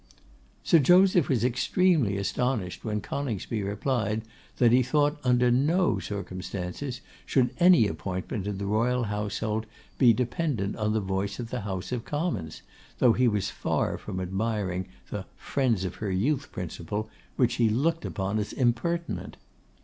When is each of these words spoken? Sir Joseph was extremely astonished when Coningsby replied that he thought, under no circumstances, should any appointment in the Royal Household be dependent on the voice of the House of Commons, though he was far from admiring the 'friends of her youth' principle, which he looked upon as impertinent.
Sir 0.63 0.79
Joseph 0.79 1.29
was 1.29 1.43
extremely 1.45 2.17
astonished 2.17 2.83
when 2.83 3.01
Coningsby 3.01 3.61
replied 3.61 4.23
that 4.57 4.71
he 4.71 4.81
thought, 4.81 5.19
under 5.23 5.51
no 5.51 5.99
circumstances, 5.99 7.01
should 7.23 7.51
any 7.59 7.85
appointment 7.87 8.47
in 8.47 8.57
the 8.57 8.65
Royal 8.65 9.03
Household 9.03 9.67
be 9.99 10.11
dependent 10.11 10.75
on 10.75 10.93
the 10.93 11.01
voice 11.01 11.37
of 11.39 11.51
the 11.51 11.61
House 11.61 11.91
of 11.91 12.03
Commons, 12.03 12.63
though 12.97 13.13
he 13.13 13.27
was 13.27 13.51
far 13.51 13.95
from 13.99 14.19
admiring 14.19 14.87
the 15.11 15.27
'friends 15.37 15.85
of 15.85 15.93
her 15.97 16.09
youth' 16.09 16.51
principle, 16.51 17.07
which 17.35 17.57
he 17.57 17.69
looked 17.69 18.03
upon 18.03 18.39
as 18.39 18.53
impertinent. 18.53 19.37